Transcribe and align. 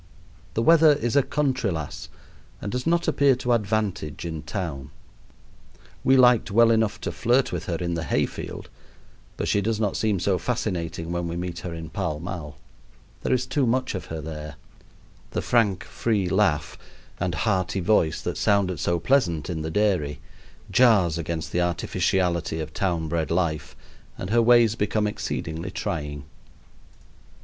The 0.55 0.63
weather 0.63 0.93
is 0.93 1.15
a 1.15 1.21
country 1.21 1.69
lass 1.69 2.09
and 2.59 2.71
does 2.71 2.87
not 2.87 3.07
appear 3.07 3.35
to 3.35 3.53
advantage 3.53 4.25
in 4.25 4.41
town. 4.41 4.89
We 6.03 6.17
liked 6.17 6.49
well 6.49 6.71
enough 6.71 6.99
to 7.01 7.11
flirt 7.11 7.51
with 7.51 7.65
her 7.65 7.75
in 7.75 7.93
the 7.93 8.05
hay 8.05 8.25
field, 8.25 8.67
but 9.37 9.47
she 9.47 9.61
does 9.61 9.79
not 9.79 9.95
seem 9.95 10.19
so 10.19 10.39
fascinating 10.39 11.11
when 11.11 11.27
we 11.27 11.35
meet 11.35 11.59
her 11.59 11.71
in 11.71 11.91
Pall 11.91 12.19
Mall. 12.19 12.57
There 13.21 13.31
is 13.31 13.45
too 13.45 13.67
much 13.67 13.93
of 13.93 14.05
her 14.05 14.21
there. 14.21 14.55
The 15.33 15.41
frank, 15.43 15.83
free 15.83 16.27
laugh 16.27 16.79
and 17.19 17.35
hearty 17.35 17.79
voice 17.79 18.21
that 18.21 18.37
sounded 18.37 18.79
so 18.79 18.97
pleasant 18.99 19.51
in 19.51 19.61
the 19.61 19.69
dairy 19.69 20.19
jars 20.71 21.19
against 21.19 21.51
the 21.51 21.61
artificiality 21.61 22.59
of 22.59 22.73
town 22.73 23.07
bred 23.07 23.29
life, 23.29 23.75
and 24.17 24.31
her 24.31 24.41
ways 24.41 24.73
become 24.73 25.05
exceedingly 25.05 25.69
trying. 25.69 26.23